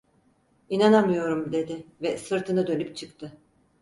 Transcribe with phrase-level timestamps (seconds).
[0.69, 3.37] İnanamıyorum dedi ve sırtını dönüp çıktı.